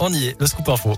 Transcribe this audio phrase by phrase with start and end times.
[0.00, 0.94] on y est, le scoop info.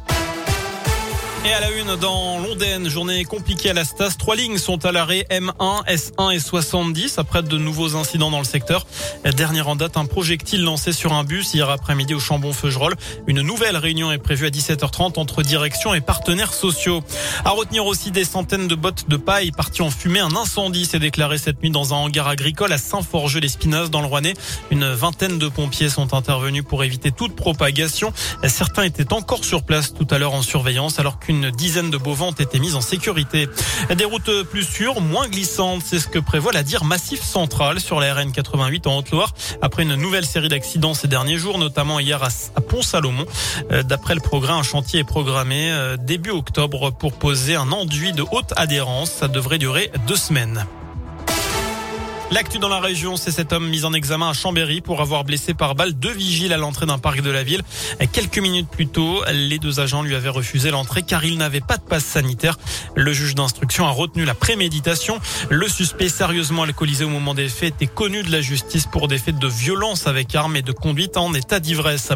[1.45, 4.15] Et à la une, dans Londaine, journée compliquée à la Stas.
[4.17, 8.45] Trois lignes sont à l'arrêt M1, S1 et 70 après de nouveaux incidents dans le
[8.45, 8.87] secteur.
[9.25, 12.95] Dernière en date, un projectile lancé sur un bus hier après-midi au Chambon-Feugerolles.
[13.27, 17.03] Une nouvelle réunion est prévue à 17h30 entre direction et partenaires sociaux.
[17.45, 20.21] À retenir aussi des centaines de bottes de paille parties en fumée.
[20.21, 24.35] Un incendie s'est déclaré cette nuit dans un hangar agricole à Saint-Forgeux-les-Spinazes dans le Rouennais.
[24.71, 28.13] Une vingtaine de pompiers sont intervenus pour éviter toute propagation.
[28.47, 31.97] Certains étaient encore sur place tout à l'heure en surveillance alors qu'une une dizaine de
[31.97, 33.49] bovins ont été mis en sécurité.
[33.97, 38.01] Des routes plus sûres, moins glissantes, c'est ce que prévoit la dire Massif Central sur
[38.01, 42.23] la RN 88 en Haute-Loire après une nouvelle série d'accidents ces derniers jours, notamment hier
[42.23, 43.25] à Pont-Salomon.
[43.71, 48.13] Euh, d'après le progrès, un chantier est programmé euh, début octobre pour poser un enduit
[48.13, 49.11] de haute adhérence.
[49.11, 50.67] Ça devrait durer deux semaines.
[52.33, 55.53] L'actu dans la région, c'est cet homme mis en examen à Chambéry pour avoir blessé
[55.53, 57.61] par balle deux vigiles à l'entrée d'un parc de la ville.
[58.11, 61.77] Quelques minutes plus tôt, les deux agents lui avaient refusé l'entrée car il n'avait pas
[61.77, 62.59] de passe sanitaire.
[62.95, 65.19] Le juge d'instruction a retenu la préméditation.
[65.51, 69.19] Le suspect sérieusement alcoolisé au moment des faits était connu de la justice pour des
[69.19, 72.13] faits de violence avec armes et de conduite en état d'ivresse.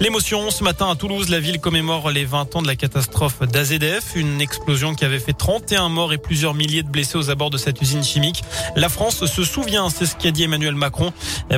[0.00, 4.14] L'émotion ce matin à Toulouse, la ville commémore les 20 ans de la catastrophe d'AZF,
[4.14, 7.58] une explosion qui avait fait 31 morts et plusieurs milliers de blessés aux abords de
[7.58, 8.42] cette usine chimique.
[8.74, 11.12] La France se souviens, c'est ce qu'a dit Emmanuel Macron.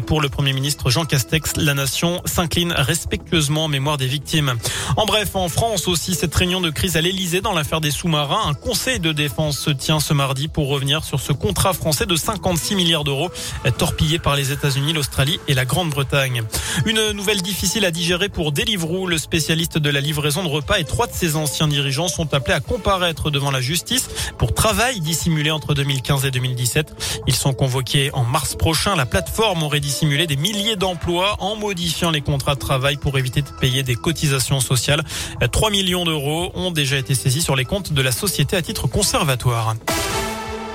[0.07, 4.55] Pour le Premier ministre Jean Castex, la nation s'incline respectueusement en mémoire des victimes.
[4.97, 8.49] En bref, en France aussi, cette réunion de crise à l'Elysée dans l'affaire des sous-marins.
[8.49, 12.17] Un conseil de défense se tient ce mardi pour revenir sur ce contrat français de
[12.17, 13.31] 56 milliards d'euros
[13.77, 16.43] torpillé par les États-Unis, l'Australie et la Grande-Bretagne.
[16.87, 19.07] Une nouvelle difficile à digérer pour Deliveroo.
[19.07, 22.55] Le spécialiste de la livraison de repas et trois de ses anciens dirigeants sont appelés
[22.55, 26.95] à comparaître devant la justice pour travail dissimulé entre 2015 et 2017.
[27.27, 28.95] Ils sont convoqués en mars prochain.
[28.95, 33.43] La plateforme aurait dissimulé des milliers d'emplois en modifiant les contrats de travail pour éviter
[33.43, 35.03] de payer des cotisations sociales.
[35.51, 38.87] 3 millions d'euros ont déjà été saisis sur les comptes de la société à titre
[38.87, 39.75] conservatoire.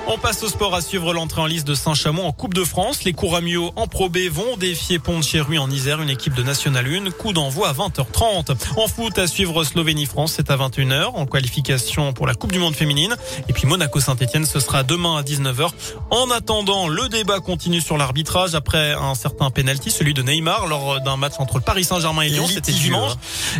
[0.08, 3.02] On passe au sport à suivre l'entrée en liste de Saint-Chamond en Coupe de France.
[3.02, 6.86] Les Couramio en Pro B vont défier pont de en Isère, une équipe de National
[6.86, 7.10] 1.
[7.10, 8.54] Coup d'envoi à 20h30.
[8.76, 12.76] En foot, à suivre Slovénie-France, c'est à 21h en qualification pour la Coupe du Monde
[12.76, 13.16] féminine.
[13.48, 15.70] Et puis Monaco-Saint-Etienne, ce sera demain à 19h.
[16.10, 21.00] En attendant, le débat continue sur l'arbitrage après un certain penalty, celui de Neymar lors
[21.00, 22.46] d'un match entre le Paris Saint-Germain et Lyon.
[22.46, 23.14] C'était dimanche.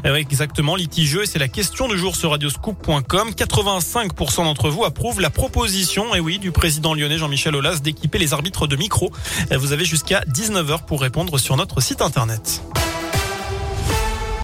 [0.04, 0.14] Hein.
[0.14, 1.24] exactement, litigieux.
[1.24, 3.30] Et c'est la question du jour sur radioscoop.com.
[3.30, 6.14] 85% d'entre vous approuvent la proposition.
[6.14, 9.10] Et oui, du président lyonnais Jean-Michel Aulas d'équiper les arbitres de micro.
[9.50, 12.62] Vous avez jusqu'à 19h pour répondre sur notre site internet.